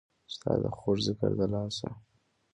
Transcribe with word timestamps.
ستا 0.33 0.51
د 0.61 0.63
خوږ 0.77 0.97
ځیګر 1.05 1.31
د 1.39 1.41
لاسه 1.53 1.89